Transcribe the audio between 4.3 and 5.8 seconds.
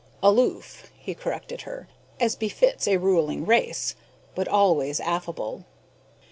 But always affable."